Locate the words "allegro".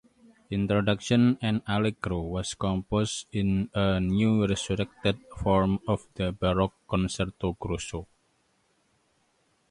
1.67-2.21